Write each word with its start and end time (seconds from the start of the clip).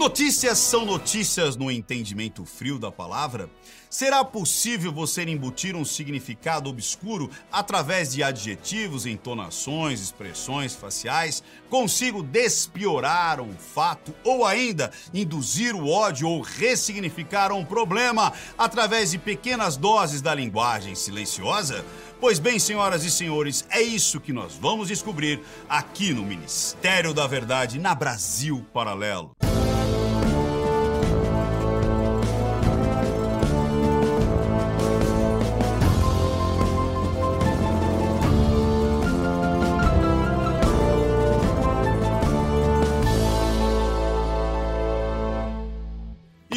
Notícias 0.00 0.56
são 0.56 0.86
notícias 0.86 1.56
no 1.56 1.70
entendimento 1.70 2.46
frio 2.46 2.78
da 2.78 2.90
palavra? 2.90 3.50
Será 3.90 4.24
possível 4.24 4.90
você 4.90 5.22
embutir 5.24 5.76
um 5.76 5.84
significado 5.84 6.70
obscuro 6.70 7.28
através 7.52 8.10
de 8.10 8.22
adjetivos, 8.22 9.04
entonações, 9.04 10.00
expressões 10.00 10.74
faciais? 10.74 11.42
Consigo 11.68 12.22
despiorar 12.22 13.42
um 13.42 13.52
fato 13.52 14.14
ou 14.24 14.46
ainda 14.46 14.90
induzir 15.12 15.76
o 15.76 15.86
ódio 15.86 16.30
ou 16.30 16.40
ressignificar 16.40 17.52
um 17.52 17.62
problema 17.62 18.32
através 18.56 19.10
de 19.10 19.18
pequenas 19.18 19.76
doses 19.76 20.22
da 20.22 20.34
linguagem 20.34 20.94
silenciosa? 20.94 21.84
Pois 22.18 22.38
bem, 22.38 22.58
senhoras 22.58 23.04
e 23.04 23.10
senhores, 23.10 23.66
é 23.68 23.82
isso 23.82 24.18
que 24.18 24.32
nós 24.32 24.54
vamos 24.54 24.88
descobrir 24.88 25.42
aqui 25.68 26.14
no 26.14 26.24
Ministério 26.24 27.12
da 27.12 27.26
Verdade 27.26 27.78
na 27.78 27.94
Brasil 27.94 28.64
Paralelo. 28.72 29.36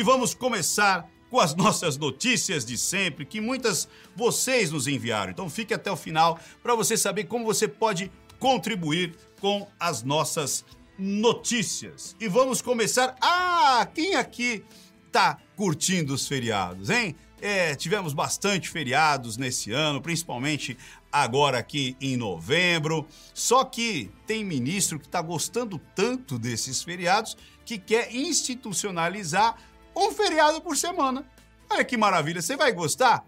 E 0.04 0.06
vamos 0.06 0.34
começar 0.34 1.10
com 1.30 1.40
as 1.40 1.56
nossas 1.56 1.96
notícias 1.96 2.66
de 2.66 2.78
sempre, 2.78 3.26
que 3.26 3.40
muitas 3.40 3.88
vocês 4.14 4.70
nos 4.70 4.86
enviaram. 4.86 5.32
Então 5.32 5.50
fique 5.50 5.74
até 5.74 5.90
o 5.90 5.96
final 5.96 6.38
para 6.62 6.76
você 6.76 6.98
saber 6.98 7.24
como 7.24 7.46
você 7.46 7.70
pode 7.70 8.12
contribuir 8.38 9.16
com 9.40 9.66
as 9.80 10.04
nossas 10.04 10.66
notícias. 11.00 12.18
E 12.20 12.28
vamos 12.28 12.62
começar. 12.62 13.16
Ah, 13.22 13.88
quem 13.96 14.16
aqui 14.16 14.66
tá 15.10 15.38
curtindo 15.56 16.14
os 16.14 16.28
feriados, 16.28 16.90
hein? 16.90 17.16
É, 17.40 17.74
tivemos 17.74 18.14
bastante 18.14 18.70
feriados 18.70 19.38
nesse 19.38 19.72
ano, 19.72 20.02
principalmente 20.02 20.78
agora 21.10 21.60
aqui 21.60 21.96
em 22.02 22.18
novembro. 22.18 23.08
Só 23.34 23.64
que 23.64 24.12
tem 24.28 24.44
ministro 24.44 25.00
que 25.00 25.06
está 25.06 25.22
gostando 25.22 25.80
tanto 25.96 26.38
desses 26.38 26.84
feriados 26.84 27.38
que 27.66 27.78
quer 27.78 28.14
institucionalizar 28.14 29.56
um 29.96 30.12
feriado 30.12 30.62
por 30.62 30.78
semana. 30.78 31.26
Olha 31.70 31.84
que 31.84 31.98
maravilha, 31.98 32.42
você 32.42 32.56
vai 32.56 32.72
gostar? 32.72 33.26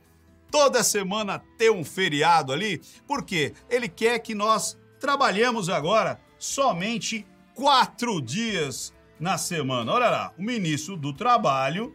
Toda 0.52 0.83
semana 0.83 1.44
ter 1.57 1.72
um 1.72 1.83
feriado 1.83 2.53
ali, 2.53 2.81
porque 3.07 3.53
ele 3.69 3.89
quer 3.89 4.19
que 4.19 4.35
nós 4.35 4.77
trabalhemos 4.99 5.69
agora 5.69 6.19
somente 6.38 7.25
quatro 7.53 8.22
dias 8.22 8.94
na 9.19 9.38
semana. 9.38 9.91
Olha 9.91 10.09
lá, 10.09 10.33
o 10.38 10.44
ministro 10.44 10.95
do 10.95 11.11
Trabalho, 11.11 11.94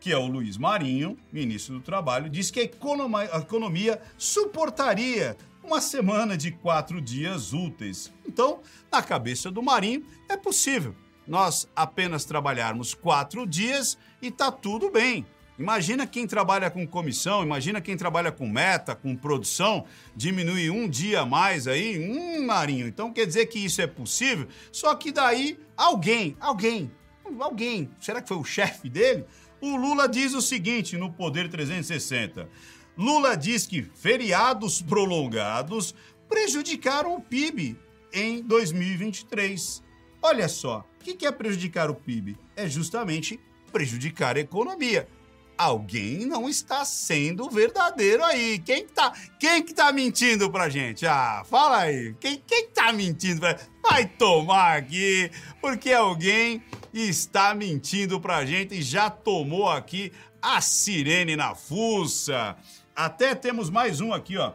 que 0.00 0.10
é 0.10 0.16
o 0.16 0.26
Luiz 0.26 0.56
Marinho, 0.56 1.16
ministro 1.32 1.74
do 1.74 1.80
Trabalho, 1.80 2.28
diz 2.28 2.50
que 2.50 2.60
a 2.60 2.64
economia, 2.64 3.30
a 3.32 3.38
economia 3.38 4.00
suportaria 4.18 5.36
uma 5.62 5.80
semana 5.80 6.36
de 6.36 6.50
quatro 6.50 7.00
dias 7.00 7.52
úteis. 7.52 8.12
Então, 8.26 8.60
na 8.90 9.00
cabeça 9.02 9.50
do 9.50 9.62
Marinho, 9.62 10.04
é 10.28 10.36
possível 10.36 10.96
nós 11.26 11.68
apenas 11.74 12.24
trabalharmos 12.24 12.94
quatro 12.94 13.46
dias 13.46 13.98
e 14.20 14.30
tá 14.30 14.50
tudo 14.50 14.90
bem. 14.90 15.26
Imagina 15.58 16.06
quem 16.06 16.26
trabalha 16.26 16.70
com 16.70 16.86
comissão, 16.86 17.42
imagina 17.42 17.80
quem 17.80 17.96
trabalha 17.96 18.32
com 18.32 18.48
meta, 18.48 18.96
com 18.96 19.14
produção, 19.14 19.84
diminuir 20.16 20.70
um 20.70 20.88
dia 20.88 21.20
a 21.20 21.26
mais 21.26 21.68
aí, 21.68 21.98
um 21.98 22.44
Marinho. 22.44 22.86
Então 22.86 23.12
quer 23.12 23.26
dizer 23.26 23.46
que 23.46 23.58
isso 23.58 23.80
é 23.82 23.86
possível? 23.86 24.48
Só 24.72 24.94
que 24.94 25.12
daí 25.12 25.58
alguém, 25.76 26.36
alguém, 26.40 26.90
alguém, 27.38 27.90
será 28.00 28.22
que 28.22 28.28
foi 28.28 28.38
o 28.38 28.44
chefe 28.44 28.88
dele? 28.88 29.24
O 29.60 29.76
Lula 29.76 30.08
diz 30.08 30.34
o 30.34 30.42
seguinte 30.42 30.96
no 30.96 31.12
Poder 31.12 31.48
360. 31.48 32.48
Lula 32.96 33.36
diz 33.36 33.66
que 33.66 33.82
feriados 33.82 34.82
prolongados 34.82 35.94
prejudicaram 36.28 37.14
o 37.14 37.20
PIB 37.20 37.78
em 38.12 38.42
2023. 38.42 39.82
Olha 40.20 40.48
só, 40.48 40.84
o 41.10 41.16
que 41.16 41.26
é 41.26 41.32
prejudicar 41.32 41.90
o 41.90 41.94
PIB? 41.94 42.38
É 42.56 42.68
justamente 42.68 43.38
prejudicar 43.72 44.36
a 44.36 44.40
economia. 44.40 45.08
Alguém 45.56 46.26
não 46.26 46.48
está 46.48 46.84
sendo 46.84 47.48
verdadeiro 47.48 48.24
aí. 48.24 48.58
Quem 48.58 48.86
que 48.86 48.92
tá, 48.92 49.12
quem 49.38 49.62
que 49.62 49.74
tá 49.74 49.92
mentindo 49.92 50.50
pra 50.50 50.68
gente? 50.68 51.06
Ah, 51.06 51.44
fala 51.48 51.78
aí. 51.82 52.14
Quem, 52.18 52.42
quem 52.46 52.68
tá 52.68 52.92
mentindo 52.92 53.40
pra 53.40 53.58
Vai 53.82 54.06
tomar 54.06 54.76
aqui, 54.76 55.30
porque 55.60 55.92
alguém 55.92 56.62
está 56.94 57.54
mentindo 57.54 58.20
pra 58.20 58.44
gente 58.44 58.74
e 58.74 58.82
já 58.82 59.10
tomou 59.10 59.68
aqui 59.68 60.12
a 60.40 60.60
sirene 60.60 61.36
na 61.36 61.54
fuça. 61.54 62.56
Até 62.94 63.34
temos 63.34 63.70
mais 63.70 64.00
um 64.00 64.12
aqui, 64.12 64.36
ó. 64.38 64.52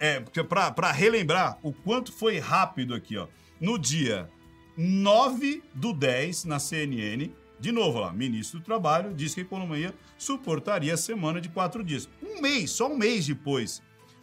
É, 0.00 0.20
para 0.20 0.92
relembrar 0.92 1.58
o 1.62 1.72
quanto 1.72 2.12
foi 2.12 2.38
rápido 2.38 2.94
aqui, 2.94 3.16
ó. 3.16 3.26
No 3.60 3.78
dia 3.78 4.30
9 4.80 5.60
do 5.74 5.92
10 5.92 6.44
na 6.44 6.60
CNN. 6.60 7.32
De 7.58 7.72
novo 7.72 7.98
lá, 7.98 8.12
ministro 8.12 8.60
do 8.60 8.64
Trabalho 8.64 9.12
diz 9.12 9.34
que 9.34 9.40
a 9.40 9.42
economia 9.42 9.92
suportaria 10.16 10.94
a 10.94 10.96
semana 10.96 11.40
de 11.40 11.48
quatro 11.48 11.82
dias. 11.82 12.08
Um 12.22 12.40
mês, 12.40 12.70
só 12.70 12.88
um 12.88 12.96
mês 12.96 13.26
depois. 13.26 13.82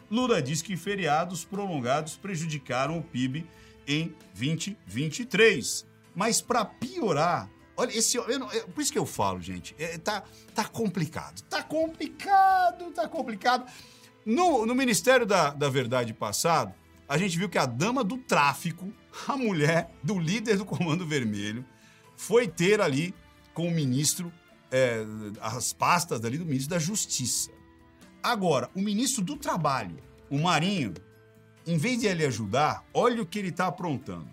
Lula 0.10 0.42
diz 0.42 0.62
que 0.62 0.78
feriados 0.78 1.44
prolongados 1.44 2.16
prejudicaram 2.16 2.98
o 2.98 3.04
PIB 3.04 3.46
em 3.86 4.16
2023. 4.34 5.86
Mas 6.16 6.40
para 6.40 6.64
piorar, 6.64 7.50
olha, 7.76 7.92
esse, 7.92 8.18
não, 8.40 8.50
é, 8.50 8.62
por 8.62 8.80
isso 8.80 8.94
que 8.94 8.98
eu 8.98 9.06
falo, 9.06 9.42
gente, 9.42 9.76
é, 9.78 9.98
tá, 9.98 10.24
tá 10.54 10.64
complicado. 10.64 11.42
Tá 11.50 11.62
complicado, 11.62 12.92
tá 12.92 13.10
complicado. 13.10 13.70
No, 14.26 14.66
no 14.66 14.74
Ministério 14.74 15.26
da, 15.26 15.50
da 15.50 15.68
Verdade 15.68 16.14
passado, 16.14 16.74
a 17.08 17.18
gente 17.18 17.38
viu 17.38 17.50
que 17.50 17.58
a 17.58 17.66
dama 17.66 18.04
do 18.04 18.18
tráfico, 18.18 18.92
a 19.28 19.38
mulher 19.38 19.92
do 20.04 20.20
líder 20.20 20.58
do 20.58 20.66
Comando 20.66 21.06
Vermelho, 21.06 21.66
foi 22.16 22.48
ter 22.48 22.82
ali 22.82 23.14
com 23.54 23.68
o 23.68 23.72
ministro 23.72 24.32
é, 24.72 25.06
as 25.40 25.72
pastas 25.72 26.24
ali 26.26 26.38
do 26.38 26.46
ministro 26.46 26.72
da 26.72 26.80
Justiça. 26.80 27.52
Agora, 28.22 28.70
o 28.76 28.82
ministro 28.82 29.24
do 29.24 29.38
Trabalho, 29.38 29.98
o 30.30 30.40
Marinho, 30.40 30.94
em 31.66 31.78
vez 31.78 32.00
de 32.00 32.08
ele 32.08 32.26
ajudar, 32.26 32.84
olha 32.94 33.22
o 33.22 33.26
que 33.26 33.40
ele 33.40 33.50
está 33.50 33.68
aprontando. 33.68 34.30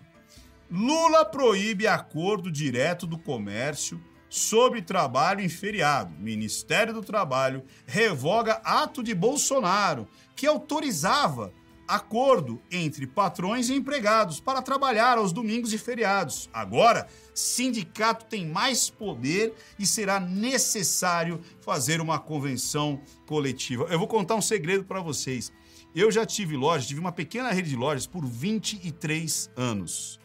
Lula 0.69 1.23
proíbe 1.23 1.87
acordo 1.87 2.51
direto 2.51 3.05
do 3.05 3.17
comércio 3.17 4.03
sobre 4.29 4.81
trabalho 4.81 5.41
em 5.41 5.49
feriado. 5.49 6.15
Ministério 6.17 6.93
do 6.93 7.03
Trabalho 7.03 7.63
revoga 7.85 8.53
ato 8.65 9.03
de 9.03 9.13
Bolsonaro 9.13 10.07
que 10.35 10.47
autorizava 10.47 11.53
acordo 11.93 12.59
entre 12.71 13.05
patrões 13.05 13.69
e 13.69 13.75
empregados 13.75 14.39
para 14.39 14.63
trabalhar 14.63 15.19
aos 15.19 15.31
domingos 15.31 15.73
e 15.73 15.77
feriados. 15.77 16.49
Agora, 16.51 17.07
sindicato 17.35 18.25
tem 18.25 18.47
mais 18.47 18.89
poder 18.89 19.53
e 19.77 19.85
será 19.85 20.19
necessário 20.19 21.39
fazer 21.61 22.01
uma 22.01 22.17
convenção 22.17 22.99
coletiva. 23.27 23.85
Eu 23.91 23.99
vou 23.99 24.07
contar 24.07 24.35
um 24.35 24.41
segredo 24.41 24.83
para 24.83 25.01
vocês. 25.01 25.53
Eu 25.95 26.11
já 26.11 26.25
tive 26.25 26.57
loja, 26.57 26.87
tive 26.87 26.99
uma 26.99 27.11
pequena 27.11 27.51
rede 27.51 27.69
de 27.69 27.75
lojas 27.75 28.07
por 28.07 28.25
23 28.25 29.51
anos. 29.55 30.19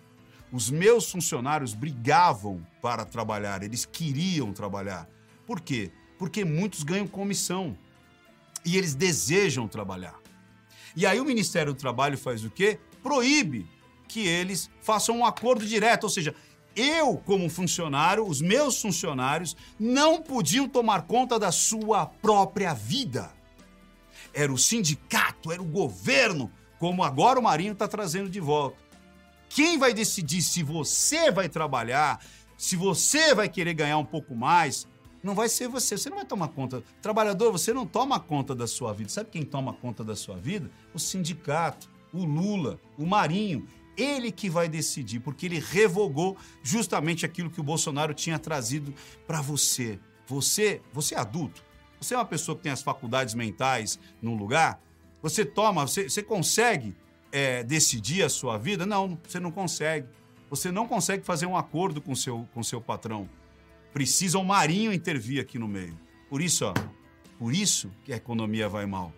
Os 0.51 0.71
meus 0.71 1.11
funcionários 1.11 1.75
brigavam 1.75 2.67
para 2.81 3.05
trabalhar, 3.05 3.63
eles 3.63 3.85
queriam 3.85 4.55
trabalhar. 4.55 5.07
Por 5.47 5.61
quê? 5.61 5.91
Porque 6.19 6.47
muitos 6.47 6.83
ganham 6.83 7.07
comissão 7.07 7.77
e 8.65 8.79
eles 8.79 8.95
desejam 8.95 9.69
trabalhar. 9.69 10.19
E 10.99 11.07
aí 11.07 11.21
o 11.21 11.25
Ministério 11.25 11.73
do 11.73 11.79
Trabalho 11.79 12.19
faz 12.19 12.45
o 12.45 12.51
quê? 12.51 12.77
Proíbe 13.05 13.65
que 14.09 14.27
eles 14.27 14.69
façam 14.81 15.19
um 15.19 15.25
acordo 15.25 15.65
direto, 15.65 16.03
ou 16.03 16.11
seja, 16.11 16.35
eu, 16.75 17.19
como 17.19 17.49
funcionário, 17.49 18.27
os 18.27 18.43
meus 18.43 18.83
funcionários, 18.83 19.57
não 19.79 20.21
podiam 20.21 20.69
tomar 20.69 21.03
conta 21.03 21.39
da 21.39 21.53
sua 21.53 22.07
própria 22.07 22.75
vida. 22.75 23.31
Era 24.35 24.53
o 24.53 24.59
sindicato, 24.59 25.53
era 25.53 25.63
o 25.63 25.67
governo, 25.67 26.51
como 26.81 27.05
agora 27.05 27.39
o 27.39 27.43
Marinho 27.45 27.75
está 27.75 27.87
trazendo 27.87 28.29
de 28.29 28.41
volta. 28.41 28.77
Quem 29.49 29.79
vai 29.79 29.95
decidir 29.95 30.43
se 30.43 30.65
você 30.65 31.31
vai 31.31 31.49
trabalhar, 31.49 32.21
se 32.57 32.75
você 32.75 33.37
vai 33.37 33.49
querer 33.49 33.75
ganhar 33.75 33.99
um 33.99 34.05
pouco 34.05 34.35
mais, 34.35 34.89
não 35.23 35.35
vai 35.35 35.49
ser 35.49 35.69
você, 35.69 35.97
você 35.97 36.09
não 36.09 36.19
vai 36.19 36.27
tomar 36.27 36.49
conta. 36.49 36.83
Trabalhador, 37.03 37.51
você 37.51 37.73
não 37.73 37.87
toma 37.87 38.21
conta 38.21 38.55
da 38.55 38.67
sua 38.67 38.93
vida. 38.93 39.11
Sabe 39.11 39.31
quem 39.31 39.43
toma 39.43 39.73
conta 39.73 40.05
da 40.05 40.15
sua 40.15 40.37
vida? 40.37 40.71
O 40.95 40.99
sindicato, 40.99 41.91
o 42.13 42.25
Lula, 42.25 42.79
o 42.97 43.05
Marinho. 43.05 43.67
Ele 43.97 44.31
que 44.31 44.49
vai 44.49 44.69
decidir, 44.69 45.19
porque 45.19 45.47
ele 45.47 45.59
revogou 45.59 46.37
justamente 46.63 47.27
aquilo 47.27 47.51
que 47.51 47.61
o 47.61 47.65
Bolsonaro 47.65 48.15
tinha 48.15 48.39
trazido 48.39 48.95
para 49.27 49.41
você. 49.41 49.99
Você, 50.27 50.81
você 50.93 51.17
é 51.17 51.19
adulto. 51.19 51.65
Você 52.01 52.15
é 52.15 52.17
uma 52.17 52.25
pessoa 52.25 52.57
que 52.57 52.63
tem 52.63 52.71
as 52.71 52.81
faculdades 52.81 53.35
mentais 53.35 53.99
num 54.23 54.37
lugar. 54.37 54.81
Você 55.21 55.45
toma, 55.45 55.85
você, 55.85 56.09
você 56.09 56.23
consegue 56.23 56.95
é, 57.33 57.65
decidir 57.65 58.23
a 58.23 58.29
sua 58.29 58.57
vida? 58.57 58.87
Não, 58.87 59.19
você 59.27 59.41
não 59.41 59.51
consegue. 59.51 60.07
Você 60.49 60.71
não 60.71 60.87
consegue 60.87 61.25
fazer 61.25 61.47
um 61.47 61.57
acordo 61.57 62.01
com 62.01 62.15
seu, 62.15 62.49
com 62.55 62.63
seu 62.63 62.81
patrão. 62.81 63.29
Precisa 63.99 64.39
o 64.39 64.45
Marinho 64.45 64.93
intervir 64.93 65.43
aqui 65.43 65.59
no 65.59 65.67
meio. 65.67 65.99
Por 66.31 66.41
isso, 66.41 66.65
ó, 66.65 66.73
por 67.37 67.53
isso 67.53 67.91
que 68.05 68.13
a 68.13 68.17
economia 68.17 68.69
vai 68.69 68.87
mal. 68.87 69.13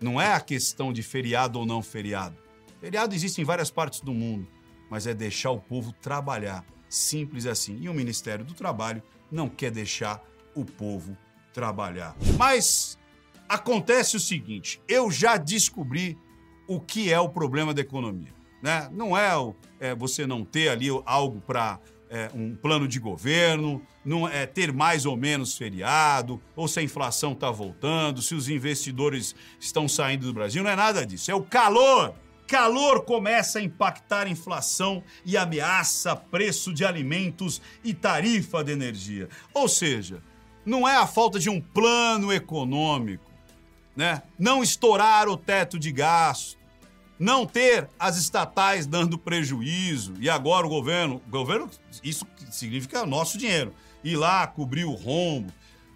Não 0.00 0.18
é 0.18 0.32
a 0.32 0.40
questão 0.40 0.94
de 0.94 1.02
feriado 1.02 1.58
ou 1.58 1.66
não 1.66 1.82
feriado. 1.82 2.34
Feriado 2.80 3.14
existe 3.14 3.42
em 3.42 3.44
várias 3.44 3.70
partes 3.70 4.00
do 4.00 4.14
mundo, 4.14 4.48
mas 4.88 5.06
é 5.06 5.12
deixar 5.12 5.50
o 5.50 5.60
povo 5.60 5.92
trabalhar. 5.92 6.64
Simples 6.88 7.44
assim. 7.44 7.76
E 7.82 7.88
o 7.90 7.92
Ministério 7.92 8.46
do 8.46 8.54
Trabalho 8.54 9.02
não 9.30 9.46
quer 9.46 9.70
deixar 9.70 10.24
o 10.54 10.64
povo 10.64 11.14
trabalhar. 11.52 12.16
Mas 12.38 12.98
acontece 13.46 14.16
o 14.16 14.20
seguinte: 14.20 14.80
eu 14.88 15.10
já 15.10 15.36
descobri 15.36 16.16
o 16.66 16.80
que 16.80 17.12
é 17.12 17.20
o 17.20 17.28
problema 17.28 17.74
da 17.74 17.82
economia. 17.82 18.32
Né? 18.62 18.88
Não 18.90 19.14
é, 19.14 19.36
o, 19.36 19.54
é 19.78 19.94
você 19.94 20.26
não 20.26 20.46
ter 20.46 20.70
ali 20.70 20.88
algo 21.04 21.42
para 21.42 21.78
é, 22.10 22.30
um 22.34 22.54
plano 22.54 22.88
de 22.88 22.98
governo, 22.98 23.82
não 24.04 24.26
é 24.26 24.46
ter 24.46 24.72
mais 24.72 25.04
ou 25.06 25.16
menos 25.16 25.56
feriado, 25.56 26.40
ou 26.56 26.66
se 26.66 26.80
a 26.80 26.82
inflação 26.82 27.32
está 27.32 27.50
voltando, 27.50 28.22
se 28.22 28.34
os 28.34 28.48
investidores 28.48 29.34
estão 29.60 29.88
saindo 29.88 30.26
do 30.26 30.32
Brasil, 30.32 30.62
não 30.62 30.70
é 30.70 30.76
nada 30.76 31.04
disso. 31.04 31.30
É 31.30 31.34
o 31.34 31.42
calor. 31.42 32.14
Calor 32.46 33.02
começa 33.02 33.58
a 33.58 33.62
impactar 33.62 34.26
a 34.26 34.30
inflação 34.30 35.02
e 35.24 35.36
ameaça 35.36 36.16
preço 36.16 36.72
de 36.72 36.84
alimentos 36.84 37.60
e 37.84 37.92
tarifa 37.92 38.64
de 38.64 38.72
energia. 38.72 39.28
Ou 39.52 39.68
seja, 39.68 40.22
não 40.64 40.88
é 40.88 40.96
a 40.96 41.06
falta 41.06 41.38
de 41.38 41.50
um 41.50 41.60
plano 41.60 42.32
econômico, 42.32 43.30
né? 43.94 44.22
Não 44.38 44.62
estourar 44.62 45.28
o 45.28 45.36
teto 45.36 45.78
de 45.78 45.92
gasto, 45.92 46.57
não 47.18 47.44
ter 47.44 47.88
as 47.98 48.16
estatais 48.16 48.86
dando 48.86 49.18
prejuízo 49.18 50.14
e 50.20 50.30
agora 50.30 50.66
o 50.66 50.70
governo, 50.70 51.20
governo 51.28 51.68
isso 52.02 52.26
significa 52.50 53.04
nosso 53.04 53.36
dinheiro, 53.36 53.74
ir 54.04 54.16
lá 54.16 54.46
cobrir 54.46 54.84
o 54.84 54.94
rombo. 54.94 55.52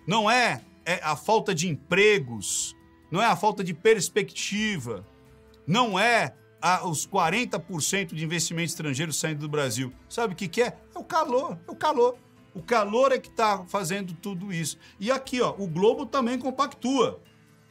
Não 0.07 0.31
é, 0.31 0.63
é 0.85 1.01
a 1.03 1.15
falta 1.15 1.55
de 1.55 1.69
empregos, 1.69 2.77
não 3.11 3.23
é 3.23 3.27
a 3.27 3.37
falta 3.37 3.63
de 3.63 3.73
perspectiva, 3.73 5.07
não 5.67 5.99
é 5.99 6.35
a, 6.61 6.87
os 6.87 7.07
40% 7.07 8.15
de 8.15 8.25
investimento 8.25 8.71
estrangeiro 8.71 9.13
saindo 9.13 9.41
do 9.41 9.49
Brasil. 9.49 9.93
Sabe 10.09 10.33
o 10.35 10.37
que, 10.37 10.49
que 10.49 10.63
é? 10.63 10.77
É 10.95 10.99
o 10.99 11.05
calor, 11.05 11.59
é 11.67 11.71
o 11.71 11.77
calor. 11.77 12.17
O 12.55 12.63
calor 12.63 13.13
é 13.13 13.19
que 13.19 13.29
está 13.29 13.65
fazendo 13.65 14.13
tudo 14.13 14.53
isso. 14.53 14.79
E 15.01 15.11
aqui, 15.11 15.41
ó, 15.41 15.55
o 15.59 15.67
globo 15.67 16.05
também 16.05 16.39
compactua. 16.39 17.21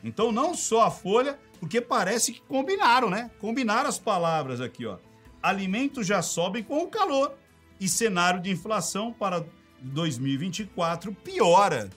Então, 0.04 0.32
não 0.32 0.54
só 0.54 0.84
a 0.84 0.92
Folha, 0.92 1.40
porque 1.60 1.80
parece 1.80 2.34
que 2.34 2.42
combinaram, 2.42 3.10
né? 3.10 3.30
Combinaram 3.40 3.88
as 3.88 4.00
palavras 4.00 4.60
aqui, 4.60 4.86
ó. 4.86 4.98
Alimentos 5.42 6.08
já 6.08 6.22
sobem 6.22 6.64
com 6.64 6.84
o 6.84 6.88
calor 6.88 7.36
e 7.80 7.88
cenário 7.88 8.42
de 8.42 8.52
inflação 8.52 9.12
para 9.12 9.46
2024 9.82 11.14
piora. 11.14 11.90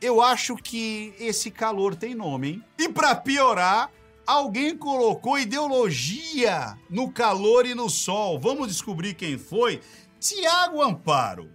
Eu 0.00 0.20
acho 0.20 0.56
que 0.56 1.14
esse 1.18 1.50
calor 1.50 1.94
tem 1.94 2.14
nome, 2.14 2.48
hein? 2.48 2.64
E 2.78 2.88
para 2.88 3.14
piorar, 3.14 3.90
alguém 4.26 4.76
colocou 4.76 5.38
ideologia 5.38 6.78
no 6.90 7.10
calor 7.10 7.64
e 7.64 7.74
no 7.74 7.88
sol. 7.88 8.38
Vamos 8.38 8.68
descobrir 8.68 9.14
quem 9.14 9.38
foi? 9.38 9.80
Tiago 10.20 10.82
Amparo. 10.82 11.50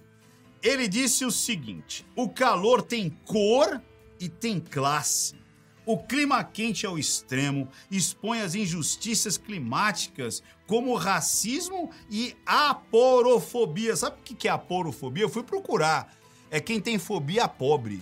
Ele 0.61 0.87
disse 0.87 1.25
o 1.25 1.31
seguinte: 1.31 2.05
o 2.15 2.29
calor 2.29 2.81
tem 2.81 3.09
cor 3.25 3.81
e 4.19 4.29
tem 4.29 4.59
classe. 4.59 5.40
O 5.91 5.97
clima 5.97 6.41
quente 6.41 6.85
ao 6.85 6.97
extremo 6.97 7.67
expõe 7.91 8.39
as 8.39 8.55
injustiças 8.55 9.37
climáticas, 9.37 10.41
como 10.65 10.95
racismo 10.95 11.91
e 12.09 12.33
aporofobia. 12.45 13.93
Sabe 13.97 14.15
o 14.21 14.23
que 14.23 14.47
é 14.47 14.51
aporofobia? 14.51 15.25
Eu 15.25 15.29
fui 15.29 15.43
procurar. 15.43 16.15
É 16.49 16.61
quem 16.61 16.79
tem 16.79 16.97
fobia 16.97 17.45
pobre. 17.45 18.01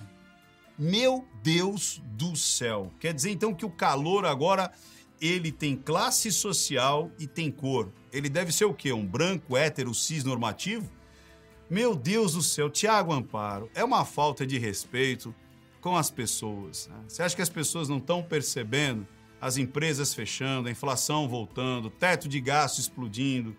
Meu 0.78 1.28
Deus 1.42 2.00
do 2.12 2.36
céu. 2.36 2.94
Quer 3.00 3.12
dizer 3.12 3.32
então 3.32 3.56
que 3.56 3.66
o 3.66 3.72
calor 3.72 4.24
agora 4.24 4.72
ele 5.20 5.52
tem 5.52 5.76
classe 5.76 6.32
social 6.32 7.10
e 7.18 7.26
tem 7.26 7.50
cor. 7.50 7.92
Ele 8.14 8.30
deve 8.30 8.52
ser 8.52 8.66
o 8.66 8.74
quê? 8.74 8.94
Um 8.94 9.04
branco, 9.04 9.58
hétero, 9.58 9.96
cis 9.96 10.24
normativo? 10.24 10.88
Meu 11.68 11.96
Deus 11.96 12.34
do 12.34 12.44
céu, 12.44 12.70
Tiago 12.70 13.12
Amparo, 13.12 13.68
é 13.74 13.84
uma 13.84 14.06
falta 14.06 14.46
de 14.46 14.60
respeito 14.60 15.34
com 15.82 15.96
as 15.96 16.12
pessoas. 16.12 16.88
Né? 16.88 16.96
Você 17.08 17.24
acha 17.24 17.36
que 17.36 17.42
as 17.42 17.50
pessoas 17.50 17.90
não 17.90 17.98
estão 17.98 18.22
percebendo 18.22 19.08
as 19.42 19.58
empresas 19.58 20.14
fechando, 20.14 20.68
a 20.68 20.72
inflação 20.72 21.28
voltando, 21.28 21.90
teto 21.90 22.28
de 22.28 22.40
gasto 22.42 22.80
explodindo? 22.80 23.56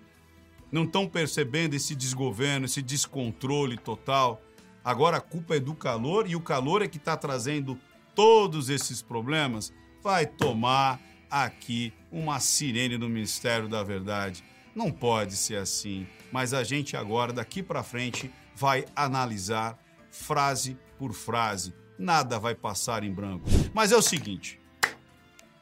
Não 0.70 0.84
estão 0.84 1.06
percebendo 1.06 1.74
esse 1.74 1.94
desgoverno, 1.94 2.66
esse 2.66 2.82
descontrole 2.82 3.76
total? 3.76 4.40
Agora 4.84 5.16
a 5.16 5.20
culpa 5.20 5.56
é 5.56 5.60
do 5.60 5.74
calor 5.74 6.28
e 6.28 6.36
o 6.36 6.40
calor 6.40 6.82
é 6.82 6.88
que 6.88 6.96
está 6.96 7.16
trazendo 7.16 7.78
todos 8.14 8.68
esses 8.68 9.02
problemas? 9.02 9.72
Vai 10.02 10.26
tomar 10.26 11.00
aqui 11.30 11.92
uma 12.10 12.40
sirene 12.40 12.96
do 12.96 13.08
Ministério 13.08 13.68
da 13.68 13.82
Verdade. 13.82 14.44
Não 14.74 14.90
pode 14.90 15.36
ser 15.36 15.56
assim, 15.56 16.06
mas 16.30 16.54
a 16.54 16.62
gente 16.62 16.96
agora, 16.96 17.32
daqui 17.32 17.62
para 17.62 17.82
frente, 17.82 18.30
vai 18.54 18.84
analisar 18.94 19.78
frase 20.10 20.76
por 20.98 21.12
frase 21.12 21.74
nada 22.00 22.38
vai 22.38 22.54
passar 22.54 23.04
em 23.04 23.12
branco. 23.12 23.44
Mas 23.74 23.92
é 23.92 23.96
o 23.96 24.02
seguinte, 24.02 24.58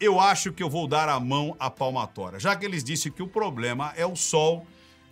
eu 0.01 0.21
acho 0.21 0.53
que 0.53 0.63
eu 0.63 0.71
vou 0.71 0.87
dar 0.87 1.09
a 1.09 1.19
mão 1.19 1.57
à 1.59 1.69
palmatória. 1.69 2.39
Já 2.39 2.55
que 2.55 2.65
eles 2.65 2.85
disseram 2.85 3.17
que 3.17 3.23
o 3.23 3.29
problema 3.29 3.93
é 3.97 4.07
o 4.07 4.15
sol, 4.15 4.65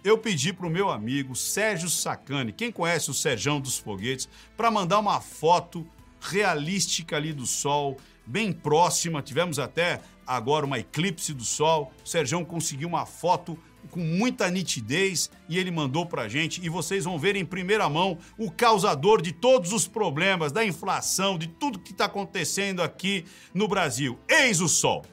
eu 0.04 0.16
pedi 0.16 0.52
para 0.52 0.66
o 0.66 0.70
meu 0.70 0.88
amigo 0.88 1.34
Sérgio 1.34 1.90
Sacani, 1.90 2.52
quem 2.52 2.70
conhece 2.70 3.10
o 3.10 3.14
Serjão 3.14 3.60
dos 3.60 3.76
Foguetes, 3.76 4.28
para 4.56 4.70
mandar 4.70 5.00
uma 5.00 5.20
foto 5.20 5.84
realística 6.20 7.16
ali 7.16 7.32
do 7.32 7.44
sol, 7.44 7.96
bem 8.24 8.52
próxima. 8.52 9.20
Tivemos 9.20 9.58
até 9.58 10.00
agora 10.24 10.64
uma 10.64 10.78
eclipse 10.78 11.34
do 11.34 11.44
sol. 11.44 11.92
O 12.04 12.08
Serjão 12.08 12.44
conseguiu 12.44 12.88
uma 12.88 13.04
foto 13.04 13.58
com 13.86 14.00
muita 14.00 14.50
nitidez 14.50 15.30
e 15.48 15.58
ele 15.58 15.70
mandou 15.70 16.06
pra 16.06 16.28
gente 16.28 16.64
e 16.64 16.68
vocês 16.68 17.04
vão 17.04 17.18
ver 17.18 17.36
em 17.36 17.44
primeira 17.44 17.88
mão 17.88 18.18
o 18.38 18.50
causador 18.50 19.22
de 19.22 19.32
todos 19.32 19.72
os 19.72 19.86
problemas, 19.86 20.52
da 20.52 20.64
inflação, 20.64 21.38
de 21.38 21.46
tudo 21.46 21.78
que 21.78 21.92
está 21.92 22.06
acontecendo 22.06 22.82
aqui 22.82 23.24
no 23.54 23.68
Brasil. 23.68 24.18
Eis 24.28 24.60
o 24.60 24.68
sol. 24.68 25.04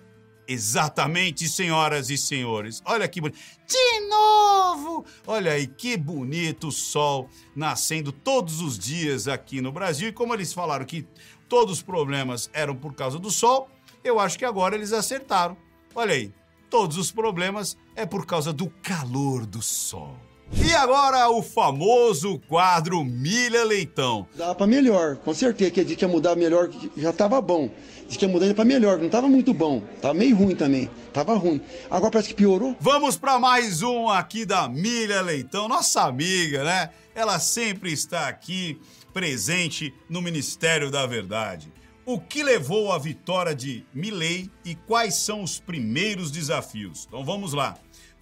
Exatamente, 0.47 1.47
senhoras 1.47 2.09
e 2.09 2.17
senhores. 2.17 2.81
Olha 2.85 3.07
que 3.07 3.21
bonito. 3.21 3.39
De 3.65 3.99
novo! 4.09 5.05
Olha 5.25 5.53
aí 5.53 5.67
que 5.67 5.95
bonito 5.95 6.67
o 6.67 6.71
sol 6.71 7.29
nascendo 7.55 8.11
todos 8.11 8.59
os 8.59 8.77
dias 8.77 9.27
aqui 9.27 9.61
no 9.61 9.71
Brasil. 9.71 10.09
E 10.09 10.13
como 10.13 10.33
eles 10.33 10.51
falaram 10.51 10.85
que 10.85 11.07
todos 11.47 11.77
os 11.77 11.81
problemas 11.81 12.49
eram 12.53 12.75
por 12.75 12.93
causa 12.93 13.17
do 13.17 13.31
sol, 13.31 13.69
eu 14.03 14.19
acho 14.19 14.37
que 14.37 14.45
agora 14.45 14.75
eles 14.75 14.91
acertaram. 14.91 15.55
Olha 15.95 16.13
aí, 16.13 16.33
todos 16.73 16.97
os 16.97 17.11
problemas 17.11 17.77
é 17.95 18.03
por 18.03 18.25
causa 18.25 18.51
do 18.51 18.67
calor 18.81 19.45
do 19.45 19.61
sol. 19.61 20.17
E 20.51 20.73
agora 20.73 21.29
o 21.29 21.43
famoso 21.43 22.39
quadro 22.49 23.03
Milha 23.03 23.63
Leitão. 23.63 24.27
Dá 24.35 24.55
para 24.55 24.65
melhor, 24.65 25.17
com 25.17 25.35
certeza. 25.35 25.69
Que 25.69 25.83
disse 25.83 25.95
que 25.97 26.03
ia 26.03 26.09
mudar 26.09 26.35
melhor, 26.35 26.71
já 26.97 27.11
estava 27.11 27.39
bom. 27.39 27.69
Disse 28.07 28.17
que 28.17 28.25
ia 28.25 28.31
mudar 28.31 28.51
para 28.55 28.65
melhor, 28.65 28.97
não 28.97 29.05
estava 29.05 29.27
muito 29.27 29.53
bom. 29.53 29.83
Tava 30.01 30.15
meio 30.15 30.35
ruim 30.35 30.55
também. 30.55 30.89
Tava 31.13 31.35
ruim. 31.35 31.61
Agora 31.91 32.11
parece 32.11 32.29
que 32.29 32.35
piorou. 32.35 32.75
Vamos 32.79 33.17
para 33.17 33.37
mais 33.37 33.83
um 33.83 34.09
aqui 34.09 34.43
da 34.43 34.67
Milha 34.67 35.21
Leitão, 35.21 35.67
nossa 35.67 36.01
amiga, 36.01 36.63
né? 36.63 36.89
Ela 37.13 37.37
sempre 37.37 37.93
está 37.93 38.27
aqui 38.27 38.81
presente 39.13 39.93
no 40.09 40.23
Ministério 40.23 40.89
da 40.89 41.05
Verdade. 41.05 41.71
O 42.05 42.19
que 42.19 42.43
levou 42.43 42.91
à 42.91 42.97
vitória 42.97 43.55
de 43.55 43.85
Milley 43.93 44.51
e 44.65 44.75
quais 44.75 45.15
são 45.15 45.41
os 45.41 45.57
primeiros 45.57 46.31
desafios? 46.31 47.05
Então 47.07 47.23
vamos 47.23 47.53
lá. 47.53 47.77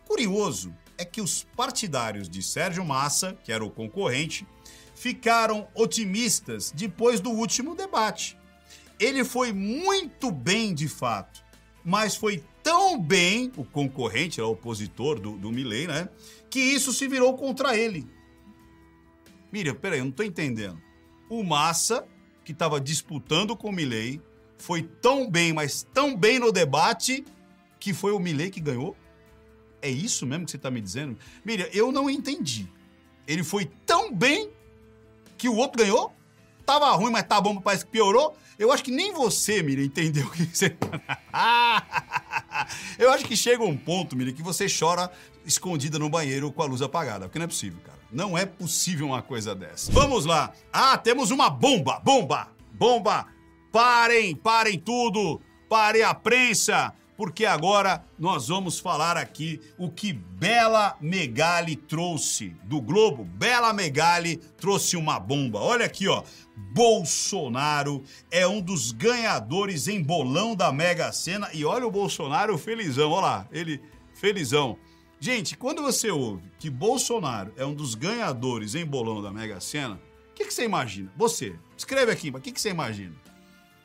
Curioso 0.05 0.71
é 0.99 1.03
que 1.03 1.19
os 1.19 1.47
partidários 1.55 2.29
de 2.29 2.43
Sérgio 2.43 2.85
Massa, 2.85 3.35
que 3.43 3.51
era 3.51 3.65
o 3.65 3.71
concorrente, 3.71 4.45
ficaram 4.93 5.67
otimistas 5.73 6.71
depois 6.71 7.19
do 7.19 7.31
último 7.31 7.73
debate. 7.73 8.37
Ele 8.99 9.25
foi 9.25 9.51
muito 9.51 10.29
bem 10.29 10.75
de 10.75 10.87
fato, 10.87 11.43
mas 11.83 12.15
foi 12.15 12.43
tão 12.61 13.01
bem, 13.01 13.51
o 13.57 13.65
concorrente, 13.65 14.39
o 14.39 14.51
opositor 14.51 15.19
do, 15.19 15.35
do 15.39 15.51
Milley, 15.51 15.87
né? 15.87 16.07
Que 16.51 16.59
isso 16.59 16.93
se 16.93 17.07
virou 17.07 17.35
contra 17.35 17.75
ele. 17.75 18.07
Miriam, 19.51 19.73
peraí, 19.73 19.97
eu 19.97 20.05
não 20.05 20.11
tô 20.11 20.21
entendendo. 20.21 20.79
O 21.27 21.43
Massa 21.43 22.07
que 22.51 22.55
estava 22.55 22.81
disputando 22.81 23.55
com 23.55 23.69
o 23.69 23.71
Milley 23.71 24.21
foi 24.57 24.83
tão 24.83 25.29
bem, 25.29 25.53
mas 25.53 25.87
tão 25.93 26.15
bem 26.15 26.37
no 26.37 26.51
debate, 26.51 27.25
que 27.79 27.93
foi 27.93 28.11
o 28.11 28.19
Milley 28.19 28.49
que 28.49 28.59
ganhou? 28.59 28.95
É 29.81 29.89
isso 29.89 30.25
mesmo 30.27 30.45
que 30.45 30.51
você 30.51 30.57
está 30.57 30.69
me 30.69 30.81
dizendo? 30.81 31.17
Miriam, 31.43 31.67
eu 31.73 31.91
não 31.91 32.09
entendi. 32.09 32.69
Ele 33.25 33.43
foi 33.43 33.65
tão 33.85 34.13
bem 34.13 34.51
que 35.37 35.47
o 35.47 35.55
outro 35.55 35.81
ganhou? 35.81 36.13
Tava 36.65 36.91
ruim, 36.91 37.11
mas 37.11 37.23
tá 37.23 37.39
bom, 37.41 37.59
parece 37.59 37.85
que 37.85 37.91
piorou. 37.91 38.37
Eu 38.59 38.71
acho 38.71 38.83
que 38.83 38.91
nem 38.91 39.13
você, 39.13 39.63
Miriam, 39.63 39.85
entendeu 39.85 40.27
o 40.27 40.29
que 40.29 40.45
você. 40.45 40.75
eu 42.99 43.11
acho 43.11 43.25
que 43.25 43.35
chega 43.35 43.63
um 43.63 43.75
ponto, 43.75 44.15
Miriam, 44.15 44.35
que 44.35 44.43
você 44.43 44.67
chora 44.67 45.09
escondida 45.45 45.97
no 45.99 46.09
banheiro 46.09 46.51
com 46.51 46.61
a 46.61 46.65
luz 46.65 46.81
apagada, 46.81 47.25
porque 47.25 47.39
não 47.39 47.45
é 47.45 47.47
possível, 47.47 47.79
cara. 47.83 47.99
Não 48.11 48.37
é 48.37 48.45
possível 48.45 49.07
uma 49.07 49.21
coisa 49.21 49.55
dessa. 49.55 49.91
Vamos 49.91 50.25
lá. 50.25 50.51
Ah, 50.71 50.97
temos 50.97 51.31
uma 51.31 51.49
bomba, 51.49 51.99
bomba, 51.99 52.49
bomba. 52.73 53.27
Parem, 53.71 54.35
parem 54.35 54.77
tudo. 54.77 55.39
Parem 55.69 56.03
a 56.03 56.13
prensa 56.13 56.93
porque 57.21 57.45
agora 57.45 58.03
nós 58.17 58.47
vamos 58.47 58.79
falar 58.79 59.15
aqui 59.15 59.61
o 59.77 59.91
que 59.91 60.11
Bela 60.11 60.97
Megali 60.99 61.75
trouxe 61.75 62.55
do 62.63 62.81
Globo. 62.81 63.23
Bela 63.23 63.71
Megali 63.71 64.37
trouxe 64.57 64.97
uma 64.97 65.19
bomba. 65.19 65.59
Olha 65.59 65.85
aqui, 65.85 66.07
ó. 66.07 66.23
Bolsonaro 66.73 68.01
é 68.31 68.47
um 68.47 68.59
dos 68.59 68.91
ganhadores 68.91 69.87
em 69.87 70.01
bolão 70.01 70.55
da 70.55 70.71
Mega 70.71 71.11
Sena 71.11 71.47
e 71.53 71.63
olha 71.63 71.85
o 71.85 71.91
Bolsonaro 71.91 72.57
felizão, 72.57 73.11
olha 73.11 73.21
lá, 73.21 73.47
ele 73.51 73.79
felizão. 74.15 74.75
Gente, 75.23 75.55
quando 75.55 75.83
você 75.83 76.09
ouve 76.09 76.51
que 76.57 76.67
Bolsonaro 76.67 77.53
é 77.55 77.63
um 77.63 77.75
dos 77.75 77.93
ganhadores 77.93 78.73
em 78.73 78.83
bolão 78.83 79.21
da 79.21 79.31
Mega 79.31 79.59
Sena, 79.59 80.01
o 80.31 80.33
que, 80.33 80.45
que, 80.45 80.51
você 80.51 80.63
imagina? 80.63 81.13
Você, 81.15 81.55
escreve 81.77 82.11
aqui, 82.11 82.31
o 82.31 82.41
que, 82.41 82.51
que 82.51 82.59
você 82.59 82.71
imagina? 82.71 83.13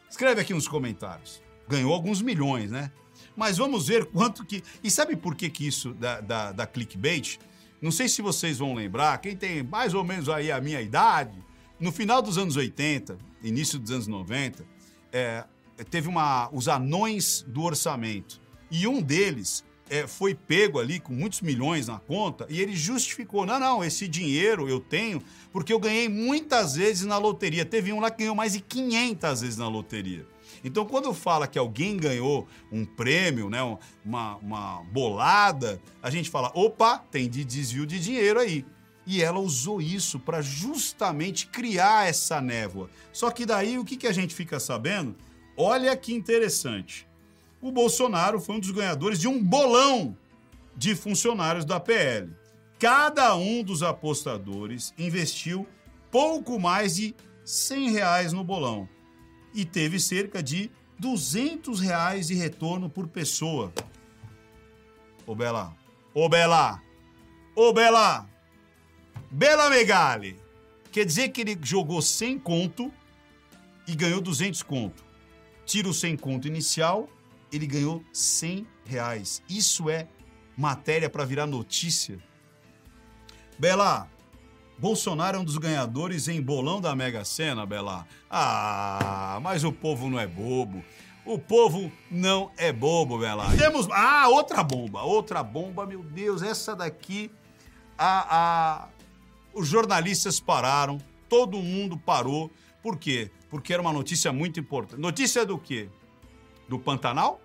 Escreve 0.08 0.40
aqui 0.40 0.54
nos 0.54 0.66
comentários. 0.66 1.42
Ganhou 1.68 1.92
alguns 1.92 2.22
milhões, 2.22 2.70
né? 2.70 2.90
Mas 3.36 3.58
vamos 3.58 3.86
ver 3.86 4.06
quanto 4.06 4.46
que. 4.46 4.62
E 4.82 4.90
sabe 4.90 5.14
por 5.14 5.34
que, 5.34 5.50
que 5.50 5.66
isso 5.66 5.92
da, 5.92 6.22
da, 6.22 6.52
da 6.52 6.66
clickbait? 6.66 7.38
Não 7.82 7.90
sei 7.90 8.08
se 8.08 8.22
vocês 8.22 8.56
vão 8.56 8.72
lembrar, 8.72 9.18
quem 9.18 9.36
tem 9.36 9.62
mais 9.62 9.92
ou 9.92 10.02
menos 10.02 10.30
aí 10.30 10.50
a 10.50 10.58
minha 10.58 10.80
idade, 10.80 11.36
no 11.78 11.92
final 11.92 12.22
dos 12.22 12.38
anos 12.38 12.56
80, 12.56 13.18
início 13.42 13.78
dos 13.78 13.90
anos 13.90 14.06
90, 14.06 14.64
é, 15.12 15.44
teve 15.90 16.08
uma, 16.08 16.48
os 16.50 16.66
anões 16.66 17.44
do 17.46 17.60
orçamento. 17.60 18.40
E 18.70 18.88
um 18.88 19.02
deles 19.02 19.66
é, 19.88 20.06
foi 20.06 20.34
pego 20.34 20.78
ali 20.78 20.98
com 20.98 21.12
muitos 21.12 21.40
milhões 21.40 21.86
na 21.86 21.98
conta 21.98 22.46
e 22.48 22.60
ele 22.60 22.74
justificou: 22.74 23.46
não, 23.46 23.58
não, 23.58 23.84
esse 23.84 24.08
dinheiro 24.08 24.68
eu 24.68 24.80
tenho 24.80 25.22
porque 25.52 25.72
eu 25.72 25.78
ganhei 25.78 26.08
muitas 26.08 26.74
vezes 26.74 27.06
na 27.06 27.18
loteria. 27.18 27.64
Teve 27.64 27.92
um 27.92 28.00
lá 28.00 28.10
que 28.10 28.18
ganhou 28.18 28.34
mais 28.34 28.52
de 28.52 28.60
500 28.60 29.40
vezes 29.40 29.56
na 29.56 29.68
loteria. 29.68 30.26
Então, 30.64 30.84
quando 30.84 31.12
fala 31.14 31.46
que 31.46 31.58
alguém 31.58 31.96
ganhou 31.96 32.46
um 32.72 32.84
prêmio, 32.84 33.48
né, 33.48 33.60
uma, 34.04 34.36
uma 34.36 34.82
bolada, 34.90 35.80
a 36.02 36.10
gente 36.10 36.30
fala: 36.30 36.50
opa, 36.54 36.98
tem 36.98 37.28
de 37.28 37.44
desvio 37.44 37.86
de 37.86 38.00
dinheiro 38.00 38.40
aí. 38.40 38.64
E 39.06 39.22
ela 39.22 39.38
usou 39.38 39.80
isso 39.80 40.18
para 40.18 40.42
justamente 40.42 41.46
criar 41.46 42.08
essa 42.08 42.40
névoa. 42.40 42.90
Só 43.12 43.30
que 43.30 43.46
daí 43.46 43.78
o 43.78 43.84
que, 43.84 43.96
que 43.96 44.06
a 44.08 44.12
gente 44.12 44.34
fica 44.34 44.58
sabendo? 44.58 45.14
Olha 45.56 45.96
que 45.96 46.12
interessante. 46.12 47.06
O 47.60 47.72
Bolsonaro 47.72 48.40
foi 48.40 48.56
um 48.56 48.60
dos 48.60 48.70
ganhadores 48.70 49.18
de 49.18 49.28
um 49.28 49.42
bolão 49.42 50.16
de 50.76 50.94
funcionários 50.94 51.64
da 51.64 51.80
PL. 51.80 52.30
Cada 52.78 53.34
um 53.34 53.62
dos 53.62 53.82
apostadores 53.82 54.92
investiu 54.98 55.66
pouco 56.10 56.60
mais 56.60 56.96
de 56.96 57.14
100 57.44 57.90
reais 57.90 58.32
no 58.32 58.44
bolão 58.44 58.88
e 59.54 59.64
teve 59.64 59.98
cerca 59.98 60.42
de 60.42 60.70
200 60.98 61.80
reais 61.80 62.28
de 62.28 62.34
retorno 62.34 62.90
por 62.90 63.08
pessoa. 63.08 63.72
Ô 65.26 65.34
Bela, 65.34 65.74
ô 66.14 66.28
Bela, 66.28 66.82
ô 67.54 67.72
Bela, 67.72 68.28
Bela 69.30 69.70
Megali. 69.70 70.38
Quer 70.92 71.04
dizer 71.04 71.30
que 71.30 71.40
ele 71.40 71.58
jogou 71.62 72.00
100 72.00 72.38
conto 72.38 72.92
e 73.86 73.94
ganhou 73.94 74.20
200 74.20 74.62
conto. 74.62 75.04
Tira 75.64 75.88
o 75.88 75.94
100 75.94 76.16
conto 76.16 76.46
inicial, 76.46 77.08
ele 77.52 77.66
ganhou 77.66 78.04
100 78.12 78.66
reais. 78.84 79.42
Isso 79.48 79.88
é 79.90 80.08
matéria 80.56 81.10
para 81.10 81.24
virar 81.24 81.46
notícia. 81.46 82.18
Bela, 83.58 84.08
Bolsonaro 84.78 85.38
é 85.38 85.40
um 85.40 85.44
dos 85.44 85.56
ganhadores 85.56 86.28
em 86.28 86.40
bolão 86.40 86.80
da 86.80 86.94
Mega 86.94 87.24
Sena, 87.24 87.64
Bela. 87.64 88.06
Ah, 88.30 89.38
mas 89.42 89.64
o 89.64 89.72
povo 89.72 90.08
não 90.08 90.18
é 90.18 90.26
bobo. 90.26 90.84
O 91.24 91.38
povo 91.38 91.90
não 92.10 92.52
é 92.56 92.72
bobo, 92.72 93.18
Bela. 93.18 93.54
Temos. 93.56 93.88
Ah, 93.90 94.28
outra 94.28 94.62
bomba. 94.62 95.02
Outra 95.02 95.42
bomba, 95.42 95.86
meu 95.86 96.02
Deus. 96.02 96.42
Essa 96.42 96.76
daqui. 96.76 97.30
A, 97.98 98.36
a... 98.36 98.88
Os 99.52 99.66
jornalistas 99.66 100.38
pararam. 100.38 100.98
Todo 101.28 101.58
mundo 101.58 101.98
parou. 101.98 102.50
Por 102.82 102.96
quê? 102.96 103.30
Porque 103.50 103.72
era 103.72 103.82
uma 103.82 103.92
notícia 103.92 104.32
muito 104.32 104.60
importante. 104.60 105.00
Notícia 105.00 105.44
do 105.44 105.58
quê? 105.58 105.88
Do 106.68 106.78
Pantanal? 106.78 107.40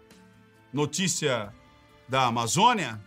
Notícia 0.74 1.54
da 2.08 2.26
Amazônia? 2.26 3.00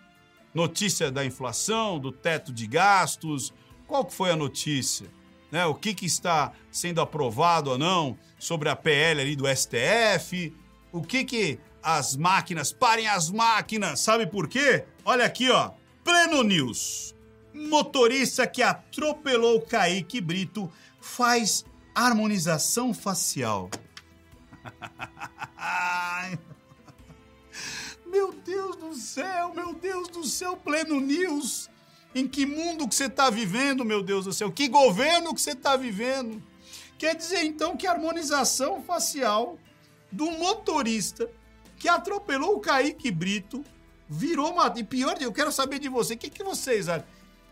Notícia 0.55 1.11
da 1.11 1.25
inflação, 1.25 1.99
do 1.99 2.13
teto 2.13 2.53
de 2.53 2.67
gastos, 2.67 3.53
qual 3.87 4.05
que 4.05 4.15
foi 4.15 4.31
a 4.31 4.37
notícia? 4.37 5.09
Né? 5.51 5.65
O 5.67 5.75
que, 5.75 5.95
que 5.95 6.07
está 6.07 6.53
sendo 6.71 7.01
aprovado 7.01 7.71
ou 7.71 7.79
não 7.79 8.19
sobre 8.39 8.69
a 8.69 8.77
PL 8.77 9.21
ali 9.21 9.37
do 9.37 9.45
STF? 9.47 10.55
O 10.93 11.03
que 11.03 11.25
que 11.25 11.59
as 11.83 12.17
máquinas, 12.17 12.73
parem 12.73 13.07
as 13.07 13.31
máquinas, 13.31 14.01
sabe 14.01 14.27
por 14.27 14.49
quê? 14.49 14.85
Olha 15.05 15.25
aqui, 15.25 15.51
ó, 15.51 15.73
Pleno 16.03 16.43
News. 16.43 17.15
Motorista 17.53 18.47
que 18.47 18.63
atropelou 18.63 19.61
Kaique 19.61 20.21
Brito 20.21 20.71
faz 21.01 21.65
harmonização 21.95 22.93
facial. 22.93 23.71
Meu 28.07 28.33
Deus 28.33 28.77
do 28.77 28.95
céu, 28.95 29.53
meu 29.55 29.75
Deus 29.75 30.09
do 30.09 30.25
céu, 30.25 30.57
Pleno 30.57 31.01
News. 31.01 31.69
Em 32.15 32.29
que 32.29 32.47
mundo 32.47 32.87
que 32.87 32.95
você 32.95 33.07
está 33.07 33.29
vivendo, 33.29 33.85
meu 33.85 34.03
Deus 34.03 34.25
do 34.25 34.33
céu? 34.33 34.53
Que 34.53 34.69
governo 34.69 35.35
que 35.35 35.41
você 35.41 35.51
está 35.51 35.77
vivendo? 35.77 36.41
Quer 36.97 37.17
dizer, 37.17 37.45
então, 37.45 37.77
que 37.77 37.87
a 37.87 37.93
harmonização 37.93 38.83
facial 38.83 39.59
do 40.13 40.31
motorista 40.31 41.29
que 41.77 41.89
atropelou 41.89 42.55
o 42.55 42.61
Kaique 42.61 43.11
Brito 43.11 43.65
virou 44.09 44.53
uma... 44.53 44.73
E 44.77 44.85
pior, 44.85 45.17
eu 45.21 45.33
quero 45.33 45.51
saber 45.51 45.81
de 45.81 45.89
você, 45.89 46.15
o 46.15 46.17
que, 46.19 46.31
que 46.31 46.45
vocês 46.45 46.89
acham? 46.89 47.07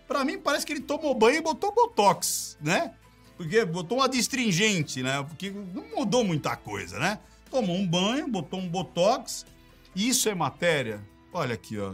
Para 0.07 0.25
mim, 0.25 0.39
parece 0.39 0.65
que 0.65 0.73
ele 0.73 0.81
tomou 0.81 1.15
banho 1.15 1.39
e 1.39 1.41
botou 1.41 1.73
Botox, 1.73 2.57
né? 2.61 2.95
Porque 3.43 3.65
botou 3.65 3.99
uma 3.99 4.09
distringente, 4.09 5.03
né? 5.03 5.23
Porque 5.23 5.51
não 5.51 5.85
mudou 5.97 6.23
muita 6.23 6.55
coisa, 6.57 6.99
né? 6.99 7.19
Tomou 7.51 7.77
um 7.77 7.87
banho, 7.87 8.29
botou 8.29 8.61
um 8.61 8.69
Botox. 8.69 9.45
Isso 9.97 10.29
é 10.29 10.35
matéria? 10.35 11.05
Olha 11.33 11.55
aqui, 11.55 11.77
ó. 11.77 11.93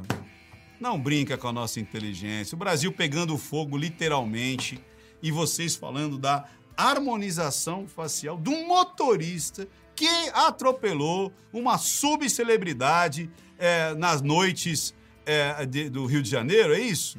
Não 0.78 1.00
brinca 1.00 1.38
com 1.38 1.49
a 1.49 1.52
nossa 1.52 1.81
inteligência. 1.81 2.55
O 2.55 2.59
Brasil 2.59 2.93
pegando 2.93 3.37
fogo 3.38 3.78
literalmente 3.78 4.78
e 5.23 5.33
vocês 5.33 5.75
falando 5.75 6.19
da 6.19 6.45
harmonização 6.76 7.88
facial 7.88 8.38
de 8.38 8.50
um 8.50 8.69
motorista 8.69 9.67
que 9.97 10.07
atropelou 10.35 11.33
uma 11.52 11.78
subcelebridade 11.78 13.28
é, 13.59 13.95
nas 13.95 14.21
noites 14.21 14.95
é, 15.26 15.67
de, 15.67 15.88
do 15.88 16.05
Rio 16.05 16.23
de 16.23 16.31
Janeiro, 16.31 16.75
é 16.75 16.78
isso? 16.78 17.19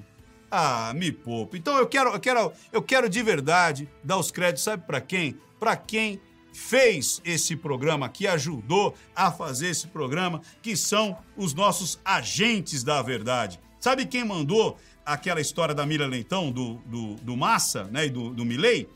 Ah, 0.51 0.93
me 0.95 1.11
poupa. 1.11 1.57
Então 1.57 1.77
eu 1.77 1.87
quero, 1.87 2.09
eu 2.11 2.19
quero, 2.19 2.51
eu 2.71 2.81
quero 2.81 3.09
de 3.09 3.21
verdade 3.21 3.89
dar 4.03 4.17
os 4.17 4.31
créditos, 4.31 4.63
sabe 4.63 4.85
para 4.85 4.99
quem? 4.99 5.37
Para 5.59 5.75
quem 5.75 6.19
fez 6.51 7.21
esse 7.23 7.55
programa, 7.55 8.09
que 8.09 8.27
ajudou 8.27 8.95
a 9.15 9.31
fazer 9.31 9.69
esse 9.69 9.87
programa, 9.87 10.41
que 10.61 10.75
são 10.75 11.17
os 11.37 11.53
nossos 11.53 11.99
agentes 12.03 12.83
da 12.83 13.01
verdade. 13.01 13.59
Sabe 13.79 14.05
quem 14.05 14.25
mandou 14.25 14.77
aquela 15.05 15.39
história 15.39 15.73
da 15.73 15.85
Mira 15.85 16.05
Leitão, 16.05 16.51
do, 16.51 16.75
do, 16.85 17.15
do 17.15 17.37
Massa 17.37 17.85
né, 17.85 18.07
e 18.07 18.09
do, 18.09 18.31
do 18.31 18.43
Milley? 18.43 18.89